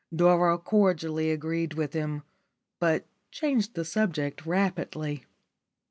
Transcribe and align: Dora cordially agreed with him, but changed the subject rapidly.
Dora 0.11 0.57
cordially 0.57 1.29
agreed 1.29 1.75
with 1.75 1.93
him, 1.93 2.23
but 2.79 3.05
changed 3.29 3.75
the 3.75 3.85
subject 3.85 4.47
rapidly. 4.47 5.25